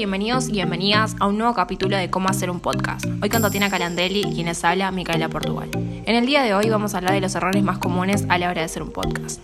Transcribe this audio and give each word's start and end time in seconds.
Bienvenidos 0.00 0.48
y 0.48 0.52
bienvenidas 0.52 1.14
a 1.20 1.26
un 1.26 1.36
nuevo 1.36 1.52
capítulo 1.52 1.94
de 1.94 2.08
Cómo 2.08 2.30
hacer 2.30 2.50
un 2.50 2.60
podcast. 2.60 3.04
Hoy 3.20 3.28
con 3.28 3.42
Tatiana 3.42 3.68
Calandelli 3.68 4.22
quienes 4.32 4.64
habla 4.64 4.90
Micaela 4.90 5.28
Portugal. 5.28 5.68
En 5.74 6.16
el 6.16 6.24
día 6.24 6.42
de 6.42 6.54
hoy 6.54 6.70
vamos 6.70 6.94
a 6.94 6.96
hablar 6.96 7.12
de 7.12 7.20
los 7.20 7.34
errores 7.34 7.62
más 7.62 7.76
comunes 7.76 8.24
a 8.30 8.38
la 8.38 8.48
hora 8.48 8.60
de 8.60 8.64
hacer 8.64 8.82
un 8.82 8.92
podcast. 8.92 9.42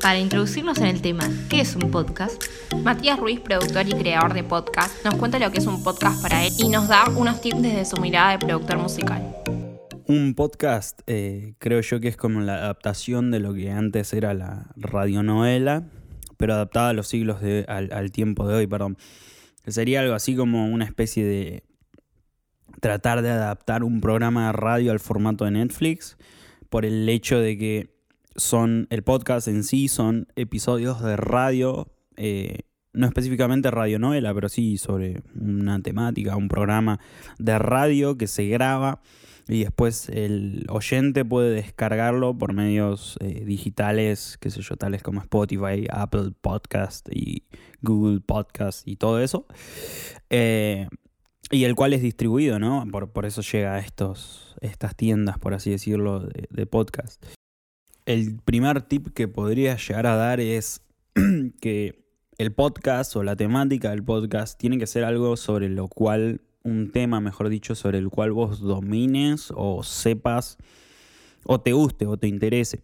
Para 0.00 0.18
introducirnos 0.18 0.78
en 0.78 0.86
el 0.86 1.02
tema, 1.02 1.28
¿qué 1.50 1.60
es 1.60 1.76
un 1.76 1.90
podcast? 1.90 2.42
Matías 2.82 3.18
Ruiz, 3.18 3.40
productor 3.40 3.86
y 3.88 3.92
creador 3.92 4.32
de 4.32 4.42
podcast, 4.42 5.04
nos 5.04 5.16
cuenta 5.16 5.38
lo 5.38 5.52
que 5.52 5.58
es 5.58 5.66
un 5.66 5.82
podcast 5.82 6.22
para 6.22 6.46
él 6.46 6.52
y 6.56 6.70
nos 6.70 6.88
da 6.88 7.10
unos 7.14 7.42
tips 7.42 7.60
desde 7.60 7.84
su 7.84 7.98
mirada 7.98 8.30
de 8.30 8.38
productor 8.38 8.78
musical. 8.78 9.34
Un 10.08 10.34
podcast 10.34 11.02
eh, 11.06 11.52
creo 11.58 11.82
yo 11.82 12.00
que 12.00 12.08
es 12.08 12.16
como 12.16 12.40
la 12.40 12.54
adaptación 12.54 13.30
de 13.30 13.40
lo 13.40 13.52
que 13.52 13.70
antes 13.70 14.14
era 14.14 14.32
la 14.32 14.70
radionovela, 14.74 15.84
pero 16.38 16.54
adaptada 16.54 16.88
a 16.88 16.92
los 16.94 17.08
siglos 17.08 17.42
de, 17.42 17.66
al, 17.68 17.92
al 17.92 18.10
tiempo 18.10 18.48
de 18.48 18.54
hoy, 18.54 18.66
perdón. 18.66 18.96
Sería 19.66 20.00
algo 20.00 20.14
así 20.14 20.34
como 20.34 20.66
una 20.66 20.86
especie 20.86 21.26
de 21.26 21.62
tratar 22.80 23.20
de 23.20 23.28
adaptar 23.28 23.84
un 23.84 24.00
programa 24.00 24.46
de 24.46 24.52
radio 24.52 24.92
al 24.92 24.98
formato 24.98 25.44
de 25.44 25.50
Netflix 25.50 26.16
por 26.70 26.86
el 26.86 27.06
hecho 27.06 27.38
de 27.38 27.58
que 27.58 27.94
son 28.34 28.86
el 28.88 29.02
podcast 29.02 29.46
en 29.46 29.62
sí 29.62 29.88
son 29.88 30.28
episodios 30.36 31.02
de 31.02 31.16
radio 31.16 31.92
eh, 32.16 32.60
no 32.94 33.06
específicamente 33.06 33.70
radionovela 33.70 34.32
pero 34.32 34.48
sí 34.48 34.78
sobre 34.78 35.22
una 35.34 35.80
temática 35.80 36.36
un 36.36 36.48
programa 36.48 37.00
de 37.38 37.58
radio 37.58 38.16
que 38.16 38.26
se 38.26 38.46
graba 38.46 39.02
y 39.48 39.64
después 39.64 40.10
el 40.10 40.66
oyente 40.68 41.24
puede 41.24 41.50
descargarlo 41.50 42.36
por 42.36 42.52
medios 42.52 43.16
eh, 43.20 43.44
digitales, 43.46 44.36
qué 44.40 44.50
sé 44.50 44.60
yo, 44.60 44.76
tales 44.76 45.02
como 45.02 45.20
Spotify, 45.22 45.86
Apple 45.90 46.32
Podcast 46.38 47.08
y 47.10 47.44
Google 47.80 48.20
Podcast 48.20 48.86
y 48.86 48.96
todo 48.96 49.20
eso. 49.20 49.46
Eh, 50.28 50.86
y 51.50 51.64
el 51.64 51.74
cual 51.74 51.94
es 51.94 52.02
distribuido, 52.02 52.58
¿no? 52.58 52.86
Por, 52.92 53.10
por 53.10 53.24
eso 53.24 53.40
llega 53.40 53.74
a 53.74 53.78
estos, 53.78 54.54
estas 54.60 54.94
tiendas, 54.94 55.38
por 55.38 55.54
así 55.54 55.70
decirlo, 55.70 56.20
de, 56.20 56.46
de 56.50 56.66
podcast. 56.66 57.24
El 58.04 58.38
primer 58.44 58.82
tip 58.82 59.08
que 59.14 59.28
podría 59.28 59.76
llegar 59.76 60.06
a 60.06 60.16
dar 60.16 60.40
es 60.40 60.82
que 61.60 62.04
el 62.36 62.52
podcast 62.52 63.16
o 63.16 63.22
la 63.22 63.34
temática 63.34 63.90
del 63.90 64.04
podcast 64.04 64.60
tiene 64.60 64.78
que 64.78 64.86
ser 64.86 65.04
algo 65.04 65.38
sobre 65.38 65.70
lo 65.70 65.88
cual 65.88 66.42
un 66.68 66.90
tema, 66.90 67.20
mejor 67.20 67.48
dicho, 67.48 67.74
sobre 67.74 67.98
el 67.98 68.10
cual 68.10 68.32
vos 68.32 68.60
domines 68.60 69.52
o 69.54 69.82
sepas 69.82 70.58
o 71.44 71.60
te 71.60 71.72
guste 71.72 72.06
o 72.06 72.16
te 72.16 72.28
interese. 72.28 72.82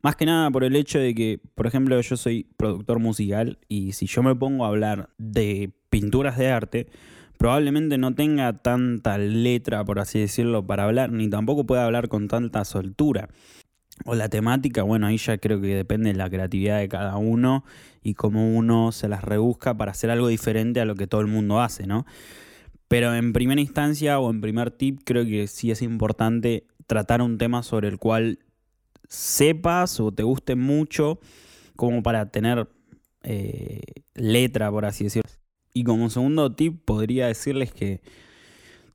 Más 0.00 0.14
que 0.14 0.26
nada 0.26 0.50
por 0.50 0.62
el 0.62 0.76
hecho 0.76 0.98
de 0.98 1.14
que, 1.14 1.40
por 1.54 1.66
ejemplo, 1.66 2.00
yo 2.00 2.16
soy 2.16 2.46
productor 2.56 3.00
musical 3.00 3.58
y 3.68 3.92
si 3.92 4.06
yo 4.06 4.22
me 4.22 4.34
pongo 4.34 4.64
a 4.64 4.68
hablar 4.68 5.10
de 5.18 5.72
pinturas 5.90 6.38
de 6.38 6.50
arte, 6.50 6.86
probablemente 7.36 7.98
no 7.98 8.14
tenga 8.14 8.52
tanta 8.62 9.18
letra, 9.18 9.84
por 9.84 9.98
así 9.98 10.20
decirlo, 10.20 10.66
para 10.66 10.84
hablar, 10.84 11.10
ni 11.10 11.28
tampoco 11.28 11.66
pueda 11.66 11.84
hablar 11.84 12.08
con 12.08 12.28
tanta 12.28 12.64
soltura. 12.64 13.28
O 14.04 14.14
la 14.14 14.28
temática, 14.28 14.82
bueno, 14.82 15.08
ahí 15.08 15.16
ya 15.16 15.38
creo 15.38 15.60
que 15.60 15.74
depende 15.74 16.12
de 16.12 16.18
la 16.18 16.30
creatividad 16.30 16.78
de 16.78 16.88
cada 16.88 17.16
uno 17.16 17.64
y 18.02 18.14
cómo 18.14 18.54
uno 18.56 18.92
se 18.92 19.08
las 19.08 19.24
rebusca 19.24 19.76
para 19.76 19.90
hacer 19.90 20.10
algo 20.10 20.28
diferente 20.28 20.80
a 20.80 20.84
lo 20.84 20.94
que 20.94 21.08
todo 21.08 21.20
el 21.20 21.26
mundo 21.26 21.60
hace, 21.60 21.86
¿no? 21.86 22.06
Pero 22.88 23.14
en 23.14 23.32
primera 23.32 23.60
instancia 23.60 24.18
o 24.18 24.30
en 24.30 24.40
primer 24.40 24.70
tip 24.70 25.00
creo 25.04 25.24
que 25.24 25.46
sí 25.46 25.70
es 25.70 25.82
importante 25.82 26.66
tratar 26.86 27.20
un 27.20 27.36
tema 27.36 27.62
sobre 27.62 27.88
el 27.88 27.98
cual 27.98 28.38
sepas 29.08 30.00
o 30.00 30.12
te 30.12 30.22
guste 30.22 30.56
mucho 30.56 31.20
como 31.76 32.02
para 32.02 32.30
tener 32.30 32.68
eh, 33.22 33.82
letra, 34.14 34.70
por 34.70 34.86
así 34.86 35.04
decirlo. 35.04 35.30
Y 35.74 35.84
como 35.84 36.08
segundo 36.10 36.54
tip 36.54 36.82
podría 36.84 37.26
decirles 37.26 37.72
que 37.72 38.00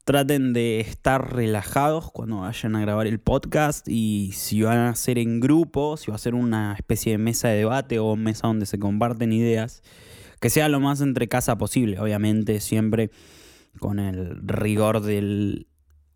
traten 0.06 0.52
de 0.52 0.82
estar 0.82 1.34
relajados 1.34 2.12
cuando 2.12 2.40
vayan 2.40 2.76
a 2.76 2.82
grabar 2.82 3.08
el 3.08 3.20
podcast 3.20 3.88
y 3.88 4.32
si 4.34 4.62
van 4.62 4.80
a 4.80 4.90
hacer 4.90 5.18
en 5.18 5.40
grupo, 5.40 5.96
si 5.98 6.12
va 6.12 6.16
a 6.16 6.20
ser 6.20 6.36
una 6.36 6.74
especie 6.74 7.14
de 7.14 7.20
mesa 7.20 7.48
de 7.48 7.60
debate 7.60 8.00
o 8.00 8.16
mesa 8.16 8.48
donde 8.48 8.66
se 8.66 8.80
comparten 8.80 9.32
ideas, 9.32 9.82
que 10.42 10.50
sea 10.50 10.68
lo 10.68 10.82
más 10.82 11.00
entre 11.00 11.30
casa 11.30 11.58
posible, 11.58 12.00
obviamente 12.00 12.60
siempre 12.60 13.12
con 13.80 14.00
el 14.00 14.38
rigor 14.48 15.02
del 15.02 15.68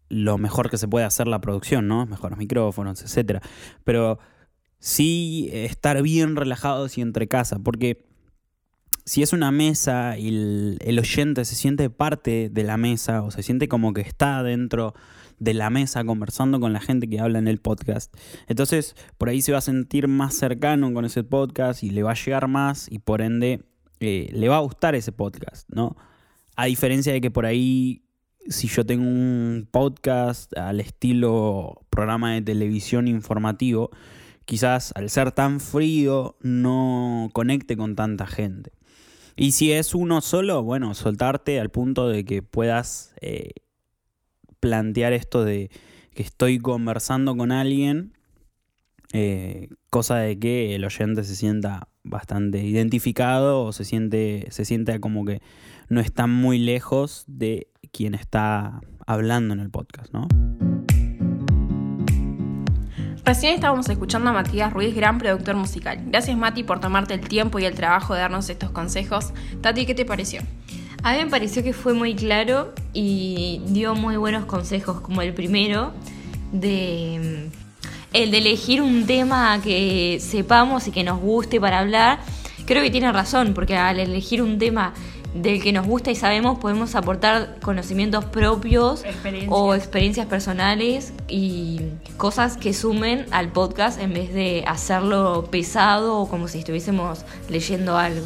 lo 0.09 0.37
mejor 0.37 0.69
que 0.69 0.77
se 0.77 0.87
puede 0.87 1.05
hacer 1.05 1.27
la 1.27 1.41
producción, 1.41 1.87
¿no? 1.87 2.05
Mejores 2.05 2.37
micrófonos, 2.37 3.01
etcétera. 3.01 3.41
Pero 3.83 4.19
sí 4.79 5.49
estar 5.51 6.01
bien 6.01 6.35
relajados 6.35 6.97
y 6.97 7.01
entre 7.01 7.27
casa, 7.27 7.59
porque 7.59 8.05
si 9.05 9.23
es 9.23 9.33
una 9.33 9.51
mesa 9.51 10.17
y 10.17 10.27
el, 10.27 10.77
el, 10.81 10.99
oyente 10.99 11.45
se 11.45 11.55
siente 11.55 11.89
parte 11.89 12.49
de 12.51 12.63
la 12.63 12.77
mesa 12.77 13.21
o 13.23 13.31
se 13.31 13.41
siente 13.41 13.67
como 13.67 13.93
que 13.93 14.01
está 14.01 14.43
dentro 14.43 14.93
de 15.39 15.53
la 15.53 15.69
mesa 15.69 16.03
conversando 16.03 16.59
con 16.59 16.73
la 16.73 16.81
gente 16.81 17.07
que 17.07 17.19
habla 17.19 17.39
en 17.39 17.47
el 17.47 17.59
podcast, 17.59 18.13
entonces 18.47 18.95
por 19.17 19.29
ahí 19.29 19.41
se 19.41 19.51
va 19.51 19.59
a 19.59 19.61
sentir 19.61 20.07
más 20.07 20.35
cercano 20.35 20.93
con 20.93 21.05
ese 21.05 21.23
podcast 21.23 21.83
y 21.83 21.89
le 21.89 22.03
va 22.03 22.11
a 22.11 22.15
llegar 22.15 22.47
más 22.47 22.91
y 22.91 22.99
por 22.99 23.21
ende 23.21 23.63
eh, 23.99 24.29
le 24.33 24.49
va 24.49 24.57
a 24.57 24.61
gustar 24.61 24.93
ese 24.95 25.11
podcast, 25.11 25.69
¿no? 25.69 25.95
A 26.57 26.65
diferencia 26.65 27.13
de 27.13 27.21
que 27.21 27.31
por 27.31 27.45
ahí, 27.45 28.01
si 28.47 28.67
yo 28.67 28.85
tengo 28.85 29.03
un 29.03 29.67
podcast 29.69 30.57
al 30.57 30.79
estilo 30.79 31.85
programa 31.91 32.33
de 32.33 32.41
televisión 32.41 33.07
informativo, 33.07 33.91
quizás 34.45 34.91
al 34.95 35.11
ser 35.11 35.31
tan 35.31 35.59
frío 35.59 36.35
no 36.41 37.29
conecte 37.33 37.77
con 37.77 37.95
tanta 37.95 38.25
gente. 38.25 38.71
Y 39.35 39.51
si 39.51 39.71
es 39.71 39.93
uno 39.93 40.19
solo, 40.21 40.63
bueno, 40.63 40.95
soltarte 40.95 41.59
al 41.59 41.69
punto 41.69 42.09
de 42.09 42.25
que 42.25 42.41
puedas 42.41 43.13
eh, 43.21 43.51
plantear 44.59 45.13
esto 45.13 45.45
de 45.45 45.69
que 46.15 46.23
estoy 46.23 46.57
conversando 46.57 47.37
con 47.37 47.51
alguien, 47.51 48.13
eh, 49.13 49.69
cosa 49.91 50.17
de 50.17 50.39
que 50.39 50.73
el 50.73 50.83
oyente 50.85 51.23
se 51.23 51.35
sienta 51.35 51.87
bastante 52.03 52.63
identificado 52.63 53.63
o 53.63 53.71
se 53.73 53.85
siente, 53.85 54.47
se 54.49 54.65
siente 54.65 54.99
como 54.99 55.23
que 55.23 55.39
no 55.89 56.01
está 56.01 56.27
muy 56.27 56.59
lejos 56.59 57.23
de 57.27 57.67
quien 57.91 58.13
está 58.13 58.81
hablando 59.05 59.53
en 59.53 59.59
el 59.61 59.69
podcast, 59.69 60.13
¿no? 60.13 60.27
Recién 63.23 63.53
estábamos 63.53 63.89
escuchando 63.89 64.29
a 64.29 64.33
Matías 64.33 64.71
Ruiz, 64.71 64.95
gran 64.95 65.17
productor 65.17 65.55
musical. 65.55 66.01
Gracias 66.05 66.37
Mati 66.37 66.63
por 66.63 66.79
tomarte 66.79 67.13
el 67.13 67.27
tiempo 67.27 67.59
y 67.59 67.65
el 67.65 67.75
trabajo 67.75 68.13
de 68.13 68.21
darnos 68.21 68.49
estos 68.49 68.71
consejos. 68.71 69.33
Tati, 69.61 69.85
¿qué 69.85 69.93
te 69.93 70.05
pareció? 70.05 70.41
A 71.03 71.11
mí 71.11 71.23
me 71.23 71.29
pareció 71.29 71.61
que 71.61 71.73
fue 71.73 71.93
muy 71.93 72.15
claro 72.15 72.73
y 72.93 73.61
dio 73.67 73.95
muy 73.95 74.15
buenos 74.15 74.45
consejos, 74.45 75.01
como 75.01 75.21
el 75.21 75.33
primero 75.33 75.93
de 76.51 77.49
el 78.13 78.31
de 78.31 78.37
elegir 78.37 78.81
un 78.81 79.05
tema 79.05 79.59
que 79.61 80.19
sepamos 80.21 80.87
y 80.87 80.91
que 80.91 81.03
nos 81.03 81.19
guste 81.19 81.59
para 81.59 81.79
hablar. 81.79 82.19
Creo 82.65 82.81
que 82.81 82.89
tiene 82.89 83.11
razón, 83.11 83.53
porque 83.53 83.75
al 83.75 83.99
elegir 83.99 84.41
un 84.41 84.57
tema 84.57 84.93
del 85.33 85.61
que 85.61 85.71
nos 85.71 85.85
gusta 85.85 86.11
y 86.11 86.15
sabemos 86.15 86.59
podemos 86.59 86.95
aportar 86.95 87.59
conocimientos 87.61 88.25
propios 88.25 89.03
experiencias. 89.03 89.53
o 89.53 89.75
experiencias 89.75 90.25
personales 90.27 91.13
y 91.27 91.81
cosas 92.17 92.57
que 92.57 92.73
sumen 92.73 93.25
al 93.31 93.49
podcast 93.49 93.99
en 93.99 94.13
vez 94.13 94.33
de 94.33 94.63
hacerlo 94.67 95.47
pesado 95.51 96.19
o 96.19 96.29
como 96.29 96.47
si 96.47 96.59
estuviésemos 96.59 97.25
leyendo 97.49 97.97
algo. 97.97 98.25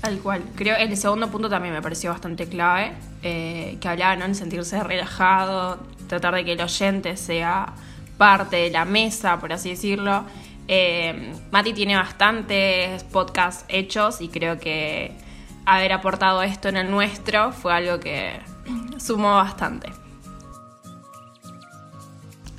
Tal 0.00 0.18
cual. 0.18 0.42
Creo 0.54 0.76
el 0.76 0.96
segundo 0.96 1.30
punto 1.30 1.48
también 1.48 1.74
me 1.74 1.82
pareció 1.82 2.10
bastante 2.10 2.46
clave, 2.46 2.92
eh, 3.22 3.76
que 3.80 3.88
hablaba 3.88 4.16
¿no? 4.16 4.24
en 4.24 4.34
sentirse 4.34 4.82
relajado, 4.82 5.78
tratar 6.08 6.34
de 6.34 6.44
que 6.44 6.52
el 6.52 6.60
oyente 6.60 7.16
sea 7.16 7.74
parte 8.16 8.56
de 8.56 8.70
la 8.70 8.84
mesa, 8.84 9.38
por 9.38 9.52
así 9.52 9.70
decirlo. 9.70 10.24
Eh, 10.68 11.32
Mati 11.50 11.72
tiene 11.72 11.96
bastantes 11.96 13.02
podcasts 13.04 13.64
hechos 13.68 14.20
y 14.20 14.28
creo 14.28 14.58
que 14.58 15.12
haber 15.66 15.92
aportado 15.92 16.42
esto 16.42 16.68
en 16.68 16.76
el 16.76 16.90
nuestro 16.90 17.52
fue 17.52 17.72
algo 17.72 18.00
que 18.00 18.40
sumó 18.98 19.34
bastante. 19.36 19.92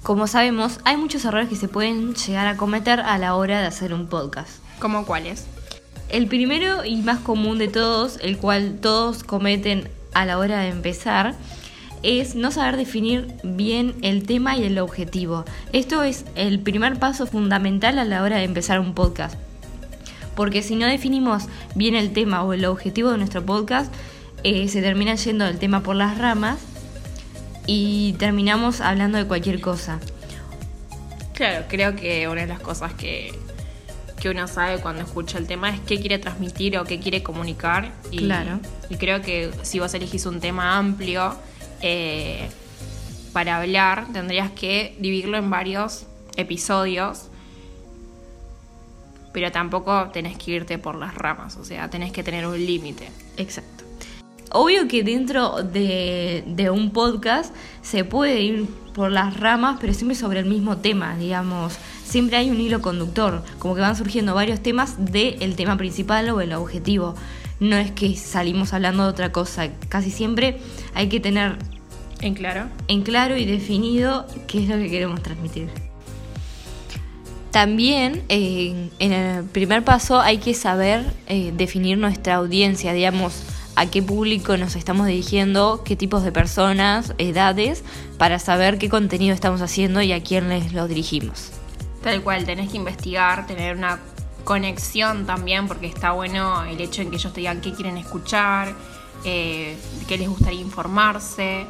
Como 0.04 0.26
sabemos, 0.26 0.80
hay 0.84 0.98
muchos 0.98 1.24
errores 1.26 1.48
que 1.48 1.56
se 1.56 1.68
pueden 1.68 2.16
llegar 2.16 2.48
a 2.48 2.58
cometer 2.58 3.00
a 3.00 3.18
la 3.20 3.36
hora 3.36 3.62
de 3.62 3.68
hacer 3.68 3.94
un 3.94 4.08
podcast. 4.08 4.62
¿Cómo 4.80 5.06
cuáles? 5.06 5.46
El 6.10 6.28
primero 6.28 6.84
y 6.84 6.98
más 6.98 7.20
común 7.20 7.60
de 7.60 7.68
todos, 7.68 8.18
el 8.22 8.38
cual 8.38 8.80
todos 8.82 9.24
cometen 9.24 9.90
a 10.14 10.26
la 10.26 10.40
hora 10.40 10.60
de 10.60 10.70
empezar, 10.70 11.36
es 12.04 12.36
no 12.36 12.52
saber 12.52 12.78
definir 12.78 13.36
bien 13.44 13.96
el 14.02 14.26
tema 14.26 14.58
y 14.58 14.64
el 14.64 14.80
objetivo. 14.80 15.46
Esto 15.72 16.02
es 16.04 16.26
el 16.36 16.60
primer 16.60 16.98
paso 16.98 17.28
fundamental 17.28 18.00
a 18.00 18.06
la 18.06 18.24
hora 18.24 18.38
de 18.38 18.44
empezar 18.44 18.80
un 18.80 18.96
podcast. 18.96 19.36
Porque 20.36 20.64
si 20.64 20.76
no 20.76 20.88
definimos 20.88 21.44
bien 21.76 21.96
el 21.96 22.14
tema 22.14 22.44
o 22.44 22.54
el 22.54 22.66
objetivo 22.66 23.12
de 23.12 23.18
nuestro 23.18 23.46
podcast, 23.46 23.94
eh, 24.44 24.68
se 24.70 24.82
termina 24.82 25.16
yendo 25.16 25.46
el 25.46 25.60
tema 25.60 25.84
por 25.84 25.96
las 25.96 26.18
ramas 26.18 26.60
y 27.68 28.14
terminamos 28.14 28.82
hablando 28.82 29.18
de 29.18 29.26
cualquier 29.26 29.62
cosa. 29.62 30.00
Claro, 31.34 31.66
creo 31.68 31.96
que 31.96 32.28
una 32.28 32.42
de 32.42 32.48
las 32.48 32.60
cosas 32.60 32.94
que, 32.94 33.34
que 34.22 34.30
uno 34.30 34.48
sabe 34.48 34.80
cuando 34.80 35.02
escucha 35.02 35.38
el 35.38 35.48
tema 35.48 35.70
es 35.70 35.80
qué 35.82 36.00
quiere 36.00 36.20
transmitir 36.20 36.78
o 36.78 36.86
qué 36.86 37.00
quiere 37.00 37.24
comunicar. 37.24 37.92
Y, 38.12 38.20
Claro. 38.20 38.60
Y 38.90 38.96
creo 38.96 39.22
que 39.22 39.52
si 39.64 39.80
vos 39.80 39.94
elegís 39.94 40.26
un 40.26 40.40
tema 40.40 40.78
amplio 40.78 41.36
eh, 41.82 42.48
para 43.34 43.58
hablar, 43.58 44.08
tendrías 44.14 44.52
que 44.52 44.96
dividirlo 45.00 45.38
en 45.38 45.50
varios 45.50 46.06
episodios. 46.36 47.31
Pero 49.34 49.52
tampoco 49.52 50.10
tenés 50.12 50.38
que 50.38 50.52
irte 50.52 50.78
por 50.78 50.96
las 50.96 51.16
ramas, 51.16 51.58
o 51.58 51.64
sea, 51.64 51.90
tenés 51.90 52.12
que 52.12 52.24
tener 52.24 52.46
un 52.46 52.58
límite. 52.58 53.10
Exacto. 53.38 53.86
Obvio 54.54 54.88
que 54.90 55.04
dentro 55.04 55.64
de, 55.64 56.44
de 56.46 56.70
un 56.70 56.92
podcast 56.92 57.56
se 57.82 58.04
puede 58.04 58.42
ir 58.42 58.68
por 58.94 59.12
las 59.12 59.40
ramas, 59.40 59.78
pero 59.80 59.94
siempre 59.94 60.16
sobre 60.16 60.40
el 60.40 60.46
mismo 60.46 60.78
tema, 60.78 61.16
digamos. 61.16 61.78
Siempre 62.04 62.36
hay 62.36 62.50
un 62.50 62.60
hilo 62.60 62.82
conductor, 62.82 63.44
como 63.60 63.76
que 63.76 63.82
van 63.82 63.96
surgiendo 63.96 64.34
varios 64.36 64.62
temas 64.62 64.96
del 64.98 65.56
tema 65.56 65.78
principal 65.78 66.30
o 66.30 66.42
el 66.42 66.52
objetivo. 66.52 67.16
No 67.62 67.78
es 67.78 67.92
que 67.92 68.16
salimos 68.18 68.74
hablando 68.74 69.04
de 69.04 69.10
otra 69.10 69.32
cosa, 69.32 69.70
casi 69.88 70.12
siempre 70.12 70.60
hay 70.94 71.08
que 71.08 71.20
tener 71.20 71.58
¿En 72.20 72.34
claro? 72.34 72.68
en 72.88 73.04
claro 73.04 73.38
y 73.38 73.46
definido 73.46 74.28
qué 74.48 74.64
es 74.64 74.70
lo 74.70 74.78
que 74.78 74.90
queremos 74.90 75.24
transmitir. 75.24 75.70
También 77.52 78.24
eh, 78.30 78.90
en 79.00 79.12
el 79.12 79.44
primer 79.44 79.84
paso 79.84 80.22
hay 80.22 80.38
que 80.38 80.54
saber 80.54 81.06
eh, 81.28 81.52
definir 81.56 81.98
nuestra 81.98 82.36
audiencia, 82.36 82.94
digamos, 82.94 83.44
a 83.76 83.86
qué 83.88 84.02
público 84.02 84.56
nos 84.58 84.76
estamos 84.76 85.08
dirigiendo, 85.08 85.84
qué 85.84 85.98
tipos 85.98 86.24
de 86.24 86.32
personas, 86.32 87.14
edades, 87.18 87.84
para 88.18 88.40
saber 88.40 88.78
qué 88.78 88.90
contenido 88.90 89.34
estamos 89.34 89.62
haciendo 89.62 90.02
y 90.02 90.14
a 90.14 90.24
quién 90.24 90.48
les 90.48 90.72
lo 90.72 90.88
dirigimos. 90.88 91.52
Tal 92.02 92.22
cual, 92.22 92.46
tenés 92.46 92.72
que 92.72 92.78
investigar, 92.78 93.46
tener 93.48 93.76
una 93.76 94.00
conexión 94.46 95.26
también, 95.26 95.68
porque 95.68 95.88
está 95.88 96.12
bueno 96.12 96.64
el 96.64 96.80
hecho 96.80 97.02
en 97.02 97.10
que 97.10 97.18
ellos 97.18 97.34
te 97.34 97.42
digan 97.42 97.60
qué 97.62 97.74
quieren 97.74 97.98
escuchar, 97.98 98.74
eh, 99.26 99.78
qué 100.08 100.18
les 100.18 100.30
gustaría 100.30 100.62
informarse. 100.62 101.66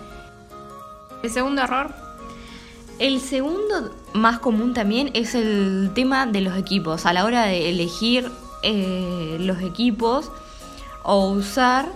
El 1.24 1.30
segundo 1.30 1.63
error, 1.63 1.94
El 3.01 3.19
segundo 3.19 3.89
más 4.13 4.38
común 4.38 4.75
también 4.75 5.09
es 5.15 5.33
el 5.33 5.89
tema 5.95 6.27
de 6.27 6.39
los 6.39 6.56
equipos. 6.56 7.07
A 7.07 7.13
la 7.13 7.25
hora 7.25 7.45
de 7.45 7.68
elegir 7.71 8.31
eh, 8.62 9.38
los 9.39 9.59
equipos 9.63 10.31
o 11.01 11.31
usar, 11.31 11.88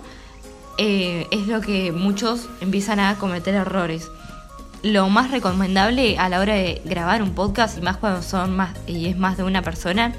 eh, 0.78 1.28
es 1.30 1.46
lo 1.46 1.60
que 1.60 1.92
muchos 1.92 2.48
empiezan 2.60 2.98
a 2.98 3.16
cometer 3.18 3.54
errores. 3.54 4.10
Lo 4.82 5.08
más 5.08 5.30
recomendable 5.30 6.18
a 6.18 6.28
la 6.28 6.40
hora 6.40 6.54
de 6.54 6.82
grabar 6.84 7.22
un 7.22 7.36
podcast, 7.36 7.78
y 7.78 7.82
más 7.82 7.98
cuando 7.98 8.20
son 8.20 8.56
más 8.56 8.76
y 8.88 9.06
es 9.06 9.16
más 9.16 9.36
de 9.36 9.44
una 9.44 9.62
persona, 9.62 10.12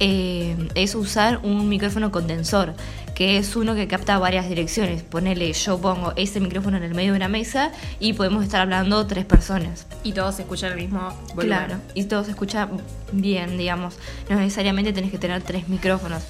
eh, 0.00 0.68
es 0.74 0.94
usar 0.94 1.40
un 1.42 1.68
micrófono 1.68 2.10
condensor, 2.10 2.74
que 3.14 3.38
es 3.38 3.54
uno 3.56 3.74
que 3.74 3.86
capta 3.86 4.18
varias 4.18 4.48
direcciones. 4.48 5.02
Ponele, 5.02 5.52
yo 5.52 5.78
pongo 5.80 6.12
ese 6.16 6.40
micrófono 6.40 6.76
en 6.78 6.82
el 6.82 6.94
medio 6.94 7.12
de 7.12 7.16
una 7.16 7.28
mesa 7.28 7.70
y 8.00 8.12
podemos 8.14 8.42
estar 8.44 8.60
hablando 8.60 9.06
tres 9.06 9.24
personas. 9.24 9.86
y 10.02 10.12
todos 10.12 10.38
escuchan 10.40 10.72
el 10.72 10.78
mismo 10.78 11.00
volumen. 11.34 11.46
Claro, 11.46 11.76
y 11.94 12.04
todo 12.04 12.24
se 12.24 12.30
escucha 12.32 12.68
bien, 13.12 13.56
digamos. 13.56 13.94
No 14.28 14.36
necesariamente 14.36 14.92
tenés 14.92 15.10
que 15.10 15.18
tener 15.18 15.42
tres 15.42 15.68
micrófonos. 15.68 16.22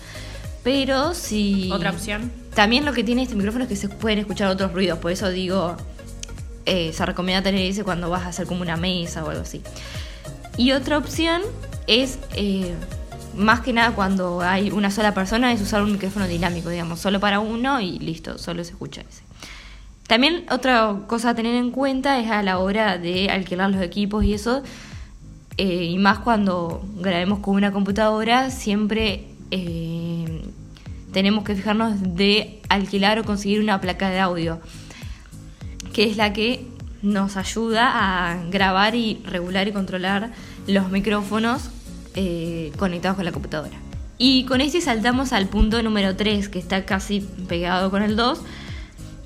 Pero 0.63 1.15
si. 1.15 1.71
Otra 1.73 1.91
opción, 1.91 2.31
También 2.55 2.85
lo 2.85 2.93
que 2.93 3.05
tiene 3.05 3.23
este 3.23 3.35
micrófono 3.35 3.65
es 3.65 3.69
que 3.69 3.77
se 3.77 3.89
pueden 3.89 4.19
escuchar 4.19 4.49
otros 4.49 4.73
ruidos. 4.73 4.99
Por 4.99 5.11
eso 5.13 5.29
digo. 5.31 5.77
eh, 6.67 6.93
se 6.95 7.05
recomienda 7.05 7.43
tener 7.43 7.61
ese 7.63 7.85
cuando 7.85 8.09
vas 8.09 8.23
a 8.23 8.29
hacer 8.29 8.47
como 8.47 8.63
una 8.63 8.77
mesa 8.77 9.23
o 9.25 9.29
algo 9.31 9.43
así. 9.43 9.63
Y 10.57 10.73
otra 10.73 10.97
opción 10.99 11.43
es. 11.87 12.19
eh, 12.35 12.75
más 13.37 13.61
que 13.61 13.73
nada 13.73 13.95
cuando 13.95 14.41
hay 14.41 14.71
una 14.71 14.91
sola 14.91 15.15
persona 15.15 15.53
es 15.53 15.61
usar 15.61 15.83
un 15.83 15.93
micrófono 15.93 16.27
dinámico, 16.27 16.69
digamos, 16.69 17.01
solo 17.01 17.21
para 17.21 17.41
uno 17.41 17.81
y 17.81 17.99
listo, 17.99 18.39
solo 18.39 18.65
se 18.65 18.73
escucha 18.73 19.03
ese. 19.03 19.23
También 20.07 20.45
otra 20.51 20.97
cosa 21.07 21.31
a 21.31 21.35
tener 21.35 21.55
en 21.55 21.71
cuenta 21.71 22.21
es 22.21 22.31
a 22.31 22.43
la 22.43 22.59
hora 22.59 22.99
de 22.99 23.31
alquilar 23.31 23.71
los 23.71 23.81
equipos 23.83 24.25
y 24.25 24.35
eso, 24.35 24.63
eh, 25.57 25.85
y 25.85 25.99
más 25.99 26.19
cuando 26.19 26.85
grabemos 26.97 27.39
con 27.39 27.55
una 27.55 27.73
computadora, 27.73 28.51
siempre 28.51 29.25
eh, 29.51 30.43
tenemos 31.13 31.45
que 31.45 31.55
fijarnos 31.55 32.17
de 32.17 32.61
alquilar 32.69 33.19
o 33.19 33.25
conseguir 33.25 33.61
una 33.61 33.81
placa 33.81 34.11
de 34.11 34.21
audio, 34.21 34.61
que 35.93 36.05
es 36.05 36.17
la 36.17 36.33
que 36.33 36.67
nos 37.03 37.37
ayuda 37.37 37.91
a 37.95 38.45
grabar 38.51 38.95
y 38.95 39.23
regular 39.25 39.69
y 39.69 39.73
controlar 39.73 40.33
los 40.67 40.91
micrófonos 40.91 41.71
eh, 42.15 42.73
conectados 42.79 43.17
con 43.17 43.25
la 43.25 43.33
computadora. 43.33 43.77
Y 44.19 44.45
con 44.45 44.61
este 44.61 44.81
saltamos 44.81 45.33
al 45.33 45.49
punto 45.49 45.83
número 45.83 46.17
3, 46.17 46.49
que 46.49 46.59
está 46.59 46.85
casi 46.85 47.21
pegado 47.21 47.91
con 47.91 48.03
el 48.03 48.17
2, 48.17 48.41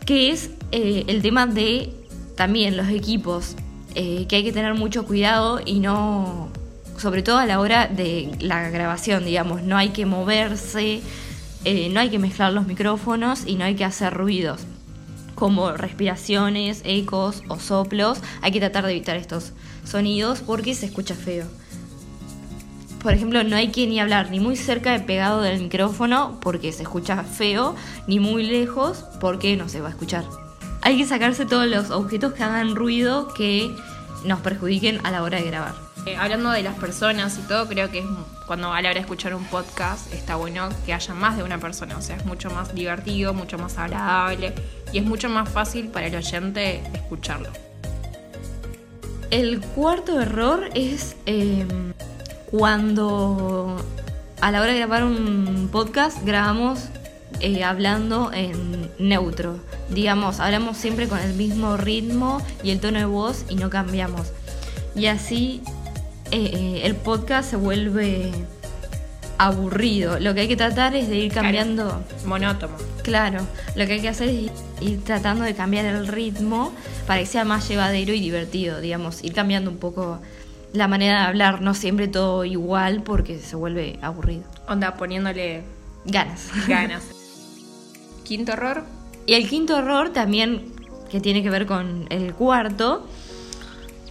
que 0.06 0.30
es 0.30 0.50
eh, 0.72 1.04
el 1.08 1.20
tema 1.20 1.46
de 1.46 1.92
también 2.36 2.76
los 2.76 2.88
equipos, 2.88 3.56
eh, 3.94 4.26
que 4.28 4.36
hay 4.36 4.44
que 4.44 4.52
tener 4.52 4.74
mucho 4.74 5.04
cuidado 5.04 5.60
y 5.64 5.80
no, 5.80 6.48
sobre 6.96 7.22
todo 7.22 7.38
a 7.38 7.46
la 7.46 7.60
hora 7.60 7.86
de 7.88 8.30
la 8.40 8.70
grabación, 8.70 9.24
digamos, 9.24 9.62
no 9.62 9.76
hay 9.76 9.90
que 9.90 10.06
moverse, 10.06 11.02
eh, 11.64 11.88
no 11.90 12.00
hay 12.00 12.08
que 12.08 12.18
mezclar 12.18 12.52
los 12.52 12.66
micrófonos 12.66 13.42
y 13.46 13.56
no 13.56 13.64
hay 13.64 13.74
que 13.74 13.84
hacer 13.84 14.14
ruidos 14.14 14.62
como 15.34 15.70
respiraciones, 15.72 16.82
ecos 16.84 17.42
o 17.48 17.60
soplos. 17.60 18.18
Hay 18.42 18.50
que 18.50 18.60
tratar 18.60 18.84
de 18.84 18.92
evitar 18.92 19.16
estos 19.16 19.52
sonidos 19.84 20.40
porque 20.40 20.74
se 20.74 20.86
escucha 20.86 21.14
feo. 21.14 21.46
Por 23.02 23.12
ejemplo, 23.12 23.44
no 23.44 23.56
hay 23.56 23.68
que 23.68 23.86
ni 23.86 24.00
hablar 24.00 24.30
ni 24.30 24.40
muy 24.40 24.56
cerca 24.56 24.92
de 24.92 25.00
pegado 25.00 25.40
del 25.40 25.60
micrófono 25.60 26.38
porque 26.40 26.72
se 26.72 26.82
escucha 26.82 27.22
feo, 27.22 27.76
ni 28.06 28.18
muy 28.18 28.42
lejos 28.42 29.04
porque 29.20 29.56
no 29.56 29.68
se 29.68 29.80
va 29.80 29.88
a 29.88 29.90
escuchar. 29.90 30.24
Hay 30.82 30.96
que 30.96 31.06
sacarse 31.06 31.46
todos 31.46 31.66
los 31.66 31.90
objetos 31.90 32.32
que 32.32 32.42
hagan 32.42 32.74
ruido 32.74 33.32
que 33.34 33.70
nos 34.24 34.40
perjudiquen 34.40 35.04
a 35.04 35.10
la 35.10 35.22
hora 35.22 35.38
de 35.38 35.44
grabar. 35.44 35.74
Eh, 36.06 36.16
hablando 36.16 36.50
de 36.50 36.62
las 36.62 36.74
personas 36.76 37.38
y 37.38 37.42
todo, 37.42 37.68
creo 37.68 37.90
que 37.90 38.00
es, 38.00 38.06
cuando 38.46 38.72
a 38.72 38.80
la 38.80 38.88
hora 38.88 38.94
de 38.94 39.00
escuchar 39.00 39.34
un 39.34 39.44
podcast 39.44 40.12
está 40.12 40.36
bueno 40.36 40.68
que 40.86 40.92
haya 40.92 41.14
más 41.14 41.36
de 41.36 41.42
una 41.42 41.58
persona. 41.58 41.96
O 41.96 42.02
sea, 42.02 42.16
es 42.16 42.24
mucho 42.24 42.50
más 42.50 42.74
divertido, 42.74 43.32
mucho 43.34 43.58
más 43.58 43.78
agradable 43.78 44.54
y 44.92 44.98
es 44.98 45.04
mucho 45.04 45.28
más 45.28 45.48
fácil 45.48 45.88
para 45.88 46.06
el 46.06 46.16
oyente 46.16 46.82
escucharlo. 46.94 47.50
El 49.30 49.60
cuarto 49.60 50.20
error 50.20 50.70
es 50.74 51.16
eh, 51.26 51.66
cuando 52.50 53.76
a 54.40 54.50
la 54.50 54.60
hora 54.60 54.72
de 54.72 54.78
grabar 54.78 55.04
un 55.04 55.68
podcast 55.70 56.24
grabamos 56.24 56.88
eh, 57.40 57.62
hablando 57.62 58.32
en 58.32 58.90
neutro. 58.98 59.58
Digamos, 59.90 60.40
hablamos 60.40 60.76
siempre 60.76 61.08
con 61.08 61.18
el 61.18 61.34
mismo 61.34 61.76
ritmo 61.76 62.40
y 62.62 62.70
el 62.70 62.80
tono 62.80 62.98
de 62.98 63.04
voz 63.04 63.44
y 63.48 63.56
no 63.56 63.70
cambiamos. 63.70 64.28
Y 64.94 65.06
así 65.06 65.62
eh, 66.30 66.50
eh, 66.52 66.80
el 66.84 66.94
podcast 66.94 67.50
se 67.50 67.56
vuelve 67.56 68.32
aburrido. 69.36 70.18
Lo 70.18 70.34
que 70.34 70.40
hay 70.40 70.48
que 70.48 70.56
tratar 70.56 70.96
es 70.96 71.08
de 71.08 71.16
ir 71.16 71.32
cambiando. 71.32 72.02
Monótono. 72.24 72.76
Claro, 73.02 73.46
lo 73.76 73.86
que 73.86 73.94
hay 73.94 74.00
que 74.00 74.08
hacer 74.08 74.28
es 74.28 74.50
ir 74.80 75.04
tratando 75.04 75.44
de 75.44 75.54
cambiar 75.54 75.84
el 75.84 76.06
ritmo 76.08 76.72
para 77.06 77.20
que 77.20 77.26
sea 77.26 77.44
más 77.44 77.68
llevadero 77.68 78.12
y 78.12 78.20
divertido, 78.20 78.80
digamos, 78.80 79.22
ir 79.22 79.32
cambiando 79.32 79.70
un 79.70 79.78
poco 79.78 80.20
la 80.72 80.88
manera 80.88 81.22
de 81.22 81.26
hablar, 81.28 81.60
no 81.62 81.74
siempre 81.74 82.08
todo 82.08 82.44
igual 82.44 83.02
porque 83.02 83.38
se 83.38 83.56
vuelve 83.56 83.98
aburrido. 84.02 84.44
Onda 84.68 84.94
poniéndole 84.94 85.62
Ganas. 86.04 86.50
ganas. 86.66 87.04
Quinto 88.24 88.52
error, 88.52 88.84
Y 89.26 89.34
el 89.34 89.48
quinto 89.48 89.78
error 89.78 90.10
también, 90.10 90.72
que 91.10 91.18
tiene 91.20 91.42
que 91.42 91.48
ver 91.48 91.64
con 91.66 92.06
el 92.10 92.34
cuarto, 92.34 93.06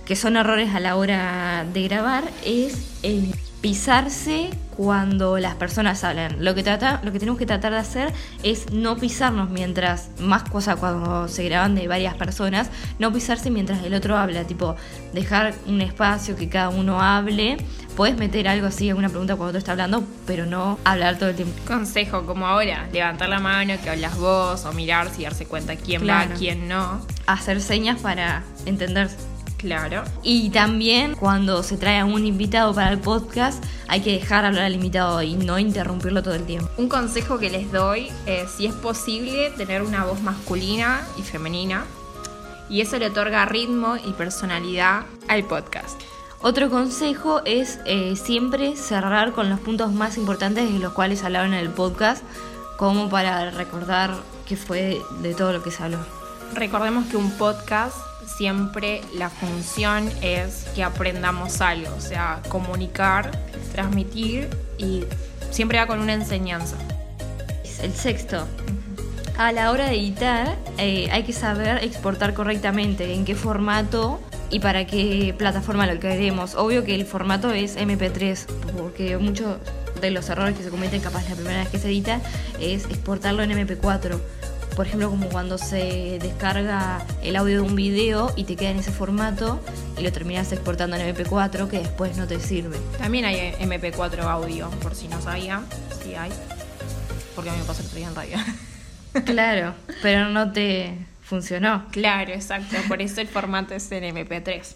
que 0.06 0.16
son 0.16 0.38
errores 0.38 0.74
a 0.74 0.80
la 0.80 0.96
hora 0.96 1.66
de 1.72 1.84
grabar, 1.88 2.24
es 2.44 2.98
el 3.04 3.36
pisarse 3.62 4.50
cuando 4.76 5.40
las 5.40 5.56
personas 5.56 6.04
hablan. 6.04 6.44
Lo 6.46 6.54
que, 6.54 6.62
trata, 6.62 7.02
lo 7.04 7.12
que 7.12 7.18
tenemos 7.18 7.40
que 7.40 7.48
tratar 7.48 7.72
de 7.72 7.80
hacer 7.80 8.14
es 8.44 8.72
no 8.72 8.96
pisarnos 8.98 9.50
mientras, 9.50 10.10
más 10.20 10.44
cosas 10.44 10.76
cuando 10.76 11.28
se 11.28 11.44
graban 11.46 11.74
de 11.74 11.88
varias 11.88 12.14
personas, 12.14 12.70
no 13.00 13.12
pisarse 13.12 13.50
mientras 13.50 13.84
el 13.84 13.96
otro 13.96 14.16
habla, 14.16 14.44
tipo 14.44 14.76
dejar 15.14 15.56
un 15.66 15.82
espacio 15.82 16.36
que 16.36 16.48
cada 16.48 16.70
uno 16.70 17.02
hable. 17.02 17.58
Puedes 17.96 18.16
meter 18.18 18.48
algo 18.48 18.68
así, 18.68 18.90
alguna 18.90 19.10
pregunta 19.10 19.36
cuando 19.36 19.50
otro 19.50 19.58
está 19.60 19.72
hablando, 19.72 20.04
pero 20.28 20.46
no 20.46 20.78
hablar 20.84 21.18
todo 21.18 21.30
el 21.30 21.36
tiempo. 21.36 21.54
consejo 21.66 22.28
como 22.28 22.46
ahora, 22.46 22.88
levantar 22.94 23.30
la 23.30 23.40
mano 23.40 23.74
que 23.84 23.90
hablas 23.90 24.16
vos 24.18 24.64
o 24.66 24.74
mirar 24.74 25.10
si 25.10 25.24
darse 25.24 25.48
cuenta 25.48 25.76
quién 25.76 26.02
Claro. 26.02 26.30
va, 26.30 26.36
quién 26.36 26.68
no. 26.68 27.02
Hacer 27.26 27.60
señas 27.62 28.00
para 28.00 28.44
entenderse. 28.68 29.18
Claro. 29.68 30.04
Y 30.24 30.50
también 30.50 31.16
cuando 31.16 31.62
se 31.62 31.78
trae 31.78 32.00
a 32.00 32.06
un 32.06 32.26
invitado 32.26 32.74
para 32.74 32.90
el 32.90 33.00
podcast, 33.00 33.64
hay 33.90 34.02
que 34.02 34.14
dejar 34.14 34.46
hablar 34.46 34.64
al 34.64 34.74
invitado 34.74 35.22
y 35.22 35.34
no 35.36 35.60
interrumpirlo 35.60 36.24
todo 36.24 36.36
el 36.36 36.46
tiempo. 36.46 36.70
Un 36.78 36.88
consejo 36.88 37.38
que 37.38 37.50
les 37.50 37.70
doy 37.72 38.10
es 38.26 38.50
si 38.52 38.66
es 38.66 38.74
posible 38.74 39.52
tener 39.58 39.82
una 39.82 40.06
voz 40.06 40.22
masculina 40.22 41.06
y 41.18 41.22
femenina 41.22 41.84
y 42.70 42.82
eso 42.82 42.98
le 42.98 43.08
otorga 43.08 43.46
ritmo 43.46 43.98
y 43.98 44.14
personalidad 44.14 45.04
al 45.28 45.44
podcast. 45.44 46.00
Otro 46.42 46.70
consejo 46.70 47.42
es 47.46 47.80
eh, 47.86 48.16
siempre 48.16 48.76
cerrar 48.76 49.34
con 49.34 49.50
los 49.50 49.60
puntos 49.60 49.92
más 49.92 50.18
importantes 50.18 50.72
de 50.72 50.80
los 50.80 50.94
cuales 50.94 51.24
hablaron 51.24 51.54
en 51.54 51.60
el 51.60 51.70
podcast, 51.70 52.24
como 52.78 53.10
para 53.10 53.50
recordar 53.52 54.16
qué 54.46 54.56
fue 54.56 55.02
de 55.22 55.34
todo 55.34 55.52
lo 55.52 55.64
que 55.64 55.72
se 55.72 55.84
habló. 55.84 55.98
Recordemos 56.54 57.08
que 57.08 57.18
un 57.18 57.32
podcast 57.32 57.98
siempre 58.28 59.02
la 59.16 59.30
función 59.30 60.12
es 60.22 60.66
que 60.76 60.84
aprendamos 60.84 61.62
algo, 61.62 61.96
o 61.96 62.02
sea, 62.02 62.42
comunicar, 62.50 63.32
transmitir 63.72 64.50
y 64.78 65.06
siempre 65.52 65.80
va 65.80 65.88
con 65.88 66.00
una 66.00 66.14
enseñanza. 66.14 66.76
El 67.82 67.94
sexto, 67.94 68.48
a 69.38 69.52
la 69.52 69.72
hora 69.72 69.86
de 69.86 69.96
editar 69.96 70.58
eh, 70.78 71.10
hay 71.12 71.24
que 71.24 71.34
saber 71.34 71.84
exportar 71.84 72.34
correctamente, 72.34 73.14
en 73.14 73.24
qué 73.24 73.36
formato 73.36 74.20
y 74.50 74.60
para 74.60 74.88
qué 74.88 75.36
plataforma 75.38 75.86
lo 75.86 76.00
queremos. 76.00 76.56
Obvio 76.56 76.84
que 76.84 76.96
el 76.96 77.06
formato 77.06 77.52
es 77.52 77.78
MP3, 77.78 78.46
porque 78.78 79.18
muchos 79.18 79.58
de 80.02 80.12
los 80.12 80.30
errores 80.30 80.56
que 80.56 80.64
se 80.64 80.70
cometen 80.70 81.02
capaz 81.02 81.28
la 81.30 81.36
primera 81.36 81.60
vez 81.60 81.70
que 81.70 81.80
se 81.80 81.88
edita 81.88 82.22
es 82.60 82.86
exportarlo 82.86 83.44
en 83.44 83.52
MP4. 83.52 84.20
Por 84.78 84.86
ejemplo, 84.86 85.10
como 85.10 85.28
cuando 85.30 85.58
se 85.58 86.20
descarga 86.22 87.04
el 87.24 87.36
audio 87.36 87.64
de 87.64 87.68
un 87.68 87.76
video 87.76 88.32
y 88.36 88.44
te 88.44 88.56
queda 88.56 88.70
en 88.70 88.78
ese 88.78 88.92
formato 88.92 89.60
y 89.98 90.04
lo 90.04 90.12
terminas 90.12 90.52
exportando 90.52 90.96
en 90.98 91.16
MP4 91.16 91.68
que 91.68 91.80
después 91.80 92.16
no 92.16 92.28
te 92.28 92.40
sirve. 92.40 92.78
También 93.00 93.26
hay 93.26 93.54
MP4 93.60 94.20
audio, 94.26 94.70
por 94.84 94.94
si 94.94 95.08
no 95.08 95.20
sabía, 95.20 95.64
sí 96.04 96.14
hay. 96.14 96.30
Porque 97.34 97.50
a 97.50 97.54
mí 97.54 97.60
me 97.60 97.66
pasa 97.66 97.82
el 97.92 98.04
en 98.04 98.16
radio. 98.16 98.38
Claro, 99.26 99.74
pero 100.04 100.30
no 100.30 100.52
te 100.52 100.94
funcionó. 101.24 101.86
Claro, 101.90 102.34
exacto. 102.34 102.78
Por 102.88 103.02
eso 103.02 103.20
el 103.20 103.28
formato 103.28 103.74
es 103.74 103.92
en 103.92 104.16
MP3. 104.16 104.76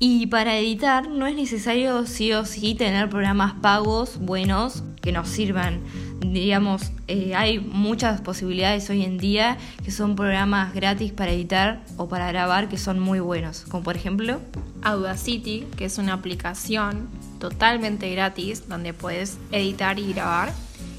Y 0.00 0.28
para 0.28 0.56
editar 0.56 1.08
no 1.08 1.26
es 1.26 1.34
necesario 1.34 2.06
sí 2.06 2.32
o 2.32 2.44
sí 2.44 2.76
tener 2.76 3.10
programas 3.10 3.54
pagos 3.54 4.18
buenos 4.18 4.84
que 5.02 5.10
nos 5.10 5.28
sirvan. 5.28 5.80
Digamos, 6.20 6.92
eh, 7.08 7.34
hay 7.34 7.58
muchas 7.58 8.20
posibilidades 8.20 8.88
hoy 8.90 9.02
en 9.02 9.18
día 9.18 9.58
que 9.84 9.90
son 9.90 10.14
programas 10.14 10.72
gratis 10.72 11.10
para 11.10 11.32
editar 11.32 11.82
o 11.96 12.08
para 12.08 12.28
grabar 12.28 12.68
que 12.68 12.78
son 12.78 13.00
muy 13.00 13.18
buenos. 13.18 13.62
Como 13.62 13.82
por 13.82 13.96
ejemplo 13.96 14.40
Audacity, 14.82 15.66
que 15.76 15.86
es 15.86 15.98
una 15.98 16.12
aplicación 16.12 17.08
totalmente 17.40 18.08
gratis 18.12 18.68
donde 18.68 18.94
puedes 18.94 19.36
editar 19.50 19.98
y 19.98 20.12
grabar. 20.12 20.52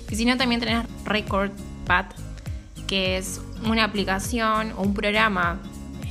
Y 0.09 0.15
si 0.15 0.25
no, 0.25 0.35
también 0.35 0.59
tenés 0.59 0.85
RecordPad, 1.05 2.05
que 2.85 3.15
es 3.17 3.39
una 3.63 3.85
aplicación 3.85 4.73
o 4.75 4.81
un 4.81 4.93
programa 4.93 5.59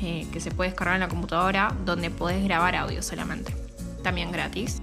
eh, 0.03 0.27
que 0.33 0.41
se 0.41 0.51
puede 0.51 0.71
descargar 0.71 0.97
en 0.97 1.01
la 1.01 1.09
computadora 1.09 1.75
donde 1.85 2.11
puedes 2.11 2.43
grabar 2.45 2.77
audio 2.77 3.03
solamente. 3.03 3.55
También 4.03 4.33
gratis. 4.33 4.81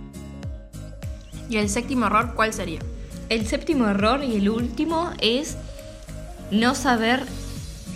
¿Y 1.49 1.57
el 1.57 1.69
séptimo 1.69 2.07
error 2.07 2.33
cuál 2.35 2.53
sería? 2.53 2.79
El 3.29 3.45
séptimo 3.47 3.87
error 3.87 4.23
y 4.23 4.35
el 4.35 4.49
último 4.49 5.11
es 5.19 5.57
no 6.51 6.75
saber 6.75 7.23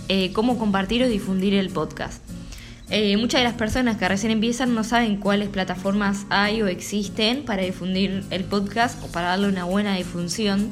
eh, 0.08 0.32
cómo 0.34 0.58
compartir 0.58 1.04
o 1.04 1.08
difundir 1.08 1.54
el 1.54 1.70
podcast. 1.70 2.24
Eh, 2.90 3.16
muchas 3.18 3.42
de 3.42 3.44
las 3.44 3.54
personas 3.54 3.98
que 3.98 4.08
recién 4.08 4.32
empiezan 4.32 4.74
no 4.74 4.84
saben 4.84 5.18
cuáles 5.18 5.50
plataformas 5.50 6.26
hay 6.32 6.64
o 6.64 6.68
existen 6.68 7.46
para 7.46 7.62
difundir 7.62 8.24
el 8.32 8.44
podcast 8.44 9.04
o 9.04 9.08
para 9.08 9.28
darle 9.28 9.48
una 9.48 9.66
buena 9.66 9.96
difusión. 9.96 10.72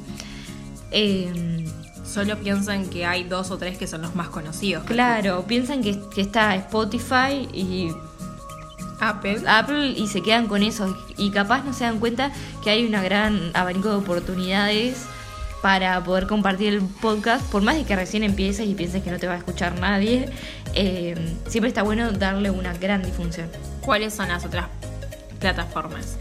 Solo 2.08 2.38
piensan 2.38 2.90
que 2.90 3.06
hay 3.06 3.26
dos 3.26 3.52
o 3.52 3.58
tres 3.58 3.78
que 3.78 3.86
son 3.86 4.02
los 4.02 4.16
más 4.16 4.30
conocidos. 4.30 4.86
Claro, 4.86 5.44
piensan 5.46 5.84
que, 5.84 6.00
está 6.16 6.56
Spotify 6.56 7.48
y 7.54 7.92
Apple. 9.00 9.42
Apple 9.46 9.90
y 9.90 10.08
se 10.08 10.22
quedan 10.22 10.48
con 10.48 10.64
eso. 10.64 10.98
Y 11.18 11.32
capaz 11.32 11.64
no 11.66 11.74
se 11.74 11.84
dan 11.84 12.00
cuenta 12.00 12.32
que 12.64 12.70
hay 12.70 12.86
una 12.86 13.04
gran 13.04 13.52
abanico 13.54 13.90
de 13.90 13.96
oportunidades 13.96 15.06
para 15.62 16.02
poder 16.04 16.28
compartir 16.28 16.74
el 16.74 16.82
podcast. 16.82 17.46
Por 17.52 17.62
más 17.62 17.76
de 17.76 17.84
que 17.84 17.96
recién 17.96 18.24
empieces 18.24 18.68
y 18.68 18.74
pienses 18.74 19.04
que 19.04 19.12
no 19.12 19.20
te 19.20 19.28
va 19.28 19.34
a 19.34 19.38
escuchar 19.38 19.78
nadie, 19.78 20.30
eh, 20.76 21.36
siempre 21.48 21.68
está 21.68 21.84
bueno 21.84 22.14
darle 22.14 22.52
una 22.52 22.74
gran 22.74 23.04
difusión. 23.04 23.50
¿Cuáles 23.82 24.14
son 24.14 24.30
las 24.30 24.46
otras 24.46 24.68
plataformas? 25.40 26.18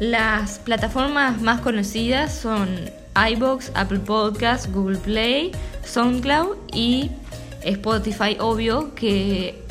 Las 0.00 0.58
plataformas 0.58 1.40
más 1.40 1.60
conocidas 1.60 2.34
son 2.34 2.90
iBox, 3.16 3.72
Apple 3.74 4.00
Podcasts, 4.00 4.70
Google 4.72 4.98
Play, 4.98 5.52
SoundCloud 5.84 6.56
y 6.72 7.10
Spotify, 7.62 8.36
obvio, 8.38 8.94
que 8.94 9.62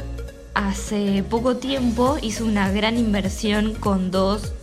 hace 0.54 1.24
poco 1.30 1.58
tiempo 1.58 2.18
hizo 2.22 2.46
una 2.46 2.72
gran 2.72 2.98
inversión 2.98 3.76
con 3.76 4.10
dos 4.10 4.54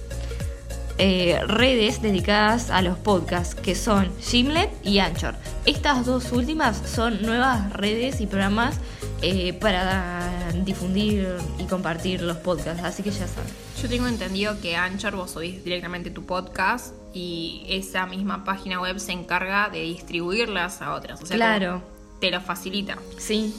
eh, 0.99 1.41
redes 1.47 2.03
dedicadas 2.03 2.71
a 2.71 2.83
los 2.83 2.99
podcasts, 2.99 3.55
que 3.55 3.75
son 3.75 4.11
Gimlet 4.21 4.71
y 4.85 4.99
Anchor. 4.99 5.35
Estas 5.65 6.05
dos 6.05 6.33
últimas 6.33 6.81
son 6.87 7.23
nuevas 7.23 7.73
redes 7.73 8.21
y 8.21 8.27
programas 8.27 8.77
eh, 9.23 9.53
para 9.55 10.29
difundir 10.65 11.29
y 11.59 11.65
compartir 11.65 12.23
los 12.23 12.37
podcasts, 12.39 12.83
así 12.85 13.03
que 13.03 13.11
ya 13.11 13.27
saben. 13.27 13.72
Yo 13.83 13.89
tengo 13.89 14.07
entendido 14.07 14.61
que 14.61 14.77
Anchor 14.77 15.17
vos 15.17 15.33
subís 15.33 15.65
directamente 15.65 16.13
tu 16.13 16.25
podcast 16.25 16.95
y 17.13 17.67
esa 17.69 18.07
misma 18.07 18.45
página 18.45 18.81
web 18.81 19.01
se 19.01 19.11
encarga 19.11 19.71
de 19.71 19.81
distribuirlas 19.81 20.81
a 20.81 20.95
otras. 20.95 21.21
O 21.21 21.27
sea, 21.27 21.37
claro. 21.37 21.83
Te 22.21 22.31
lo 22.31 22.41
facilita. 22.41 22.97
Sí. 23.19 23.53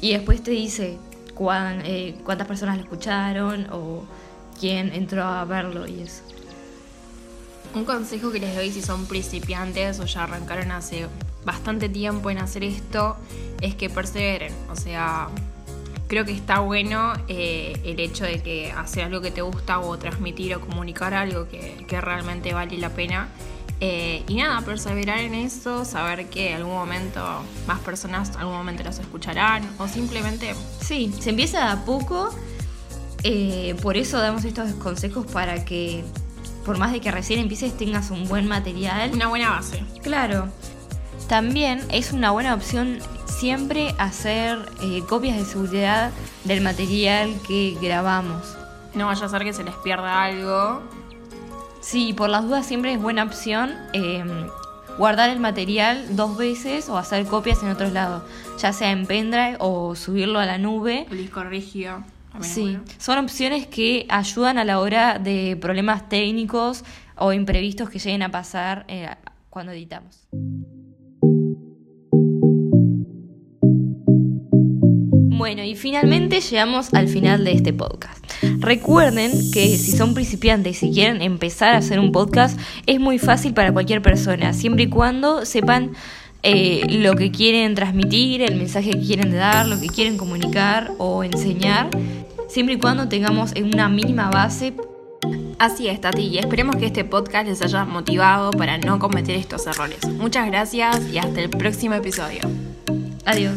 Y 0.00 0.12
después 0.12 0.44
te 0.44 0.52
dice 0.52 0.96
eh, 1.84 2.14
cuántas 2.22 2.46
personas 2.46 2.76
lo 2.76 2.84
escucharon 2.84 3.66
o 3.72 4.04
quién 4.60 4.92
entró 4.92 5.24
a 5.24 5.44
verlo 5.44 5.88
y 5.88 6.02
eso. 6.02 6.22
Un 7.74 7.84
consejo 7.84 8.30
que 8.30 8.38
les 8.38 8.54
doy 8.54 8.70
si 8.70 8.80
son 8.80 9.06
principiantes 9.06 9.98
o 9.98 10.04
ya 10.04 10.22
arrancaron 10.22 10.70
hace 10.70 11.08
bastante 11.44 11.88
tiempo 11.88 12.30
en 12.30 12.38
hacer 12.38 12.62
esto 12.62 13.16
es 13.60 13.74
que 13.74 13.90
perseveren. 13.90 14.54
O 14.70 14.76
sea, 14.76 15.30
creo 16.08 16.24
que 16.24 16.32
está 16.32 16.60
bueno 16.60 17.12
eh, 17.28 17.78
el 17.84 18.00
hecho 18.00 18.24
de 18.24 18.42
que 18.42 18.72
hacer 18.72 19.04
algo 19.04 19.20
que 19.20 19.30
te 19.30 19.42
gusta 19.42 19.78
o 19.78 19.98
transmitir 19.98 20.54
o 20.56 20.60
comunicar 20.60 21.14
algo 21.14 21.46
que, 21.48 22.00
realmente 22.00 22.52
vale 22.54 22.76
la 22.78 22.90
pena. 22.90 23.28
Eh, 23.80 24.24
y 24.26 24.34
nada, 24.34 24.60
perseverar 24.62 25.20
en 25.20 25.34
eso, 25.34 25.84
saber 25.84 26.26
que 26.26 26.50
en 26.50 26.56
algún 26.56 26.74
momento 26.74 27.20
más 27.68 27.78
personas 27.78 28.34
algún 28.36 28.54
momento 28.54 28.82
los 28.82 28.98
escucharán 28.98 29.62
o 29.78 29.86
simplemente... 29.86 30.54
Sí, 30.80 31.14
se 31.20 31.30
empieza 31.30 31.70
a 31.70 31.84
poco, 31.84 32.34
eh, 33.22 33.76
por 33.80 33.96
eso 33.96 34.18
damos 34.18 34.44
estos 34.44 34.72
consejos 34.72 35.26
para 35.26 35.64
que 35.64 36.02
por 36.64 36.76
más 36.76 36.92
de 36.92 37.00
que 37.00 37.10
recién 37.10 37.38
empieces 37.38 37.76
tengas 37.76 38.10
un 38.10 38.26
buen 38.28 38.48
material. 38.48 39.12
Una 39.12 39.28
buena 39.28 39.50
base. 39.50 39.82
Claro. 40.02 40.48
También 41.28 41.82
es 41.90 42.12
una 42.12 42.30
buena 42.30 42.54
opción 42.54 42.98
siempre 43.38 43.94
hacer 43.98 44.58
eh, 44.82 45.02
copias 45.08 45.36
de 45.36 45.44
seguridad 45.44 46.10
del 46.42 46.60
material 46.60 47.36
que 47.46 47.78
grabamos. 47.80 48.56
No 48.94 49.06
vaya 49.06 49.26
a 49.26 49.28
ser 49.28 49.44
que 49.44 49.52
se 49.52 49.62
les 49.62 49.76
pierda 49.76 50.24
algo. 50.24 50.82
Sí, 51.80 52.12
por 52.12 52.30
las 52.30 52.42
dudas 52.42 52.66
siempre 52.66 52.92
es 52.92 53.00
buena 53.00 53.22
opción 53.22 53.74
em, 53.92 54.48
guardar 54.98 55.30
el 55.30 55.38
material 55.38 56.16
dos 56.16 56.36
veces 56.36 56.88
o 56.88 56.98
hacer 56.98 57.26
copias 57.26 57.62
en 57.62 57.70
otros 57.70 57.92
lados, 57.92 58.24
ya 58.58 58.72
sea 58.72 58.90
en 58.90 59.06
pendrive 59.06 59.56
o 59.60 59.94
subirlo 59.94 60.40
a 60.40 60.44
la 60.46 60.58
nube. 60.58 61.06
El 61.08 61.18
disco 61.18 61.44
rígido. 61.44 62.02
Sí, 62.40 62.78
son 62.98 63.18
opciones 63.18 63.68
que 63.68 64.06
ayudan 64.08 64.58
a 64.58 64.64
la 64.64 64.80
hora 64.80 65.18
de 65.18 65.56
problemas 65.60 66.08
técnicos 66.08 66.84
o 67.16 67.32
imprevistos 67.32 67.88
que 67.88 68.00
lleguen 68.00 68.22
a 68.22 68.30
pasar 68.30 68.84
eh, 68.88 69.08
cuando 69.48 69.72
editamos. 69.72 70.28
Bueno, 75.48 75.64
y 75.64 75.76
finalmente 75.76 76.42
llegamos 76.42 76.92
al 76.92 77.08
final 77.08 77.42
de 77.42 77.52
este 77.52 77.72
podcast. 77.72 78.22
Recuerden 78.58 79.32
que 79.50 79.78
si 79.78 79.92
son 79.92 80.12
principiantes 80.12 80.82
y 80.82 80.90
quieren 80.92 81.22
empezar 81.22 81.74
a 81.74 81.78
hacer 81.78 82.00
un 82.00 82.12
podcast, 82.12 82.60
es 82.84 83.00
muy 83.00 83.18
fácil 83.18 83.54
para 83.54 83.72
cualquier 83.72 84.02
persona, 84.02 84.52
siempre 84.52 84.84
y 84.84 84.88
cuando 84.90 85.46
sepan 85.46 85.92
eh, 86.42 86.84
lo 86.90 87.14
que 87.14 87.30
quieren 87.30 87.74
transmitir, 87.74 88.42
el 88.42 88.56
mensaje 88.56 88.90
que 88.90 89.00
quieren 89.00 89.32
dar, 89.32 89.66
lo 89.66 89.80
que 89.80 89.86
quieren 89.86 90.18
comunicar 90.18 90.92
o 90.98 91.24
enseñar, 91.24 91.88
siempre 92.50 92.74
y 92.74 92.78
cuando 92.78 93.08
tengamos 93.08 93.54
una 93.58 93.88
mínima 93.88 94.28
base. 94.28 94.74
Así 95.58 95.88
es, 95.88 95.98
Tati, 95.98 96.24
y 96.24 96.36
esperemos 96.36 96.76
que 96.76 96.84
este 96.84 97.04
podcast 97.04 97.48
les 97.48 97.62
haya 97.62 97.86
motivado 97.86 98.50
para 98.50 98.76
no 98.76 98.98
cometer 98.98 99.34
estos 99.34 99.66
errores. 99.66 100.06
Muchas 100.18 100.46
gracias 100.46 101.08
y 101.10 101.16
hasta 101.16 101.40
el 101.40 101.48
próximo 101.48 101.94
episodio. 101.94 102.40
Adiós. 103.24 103.56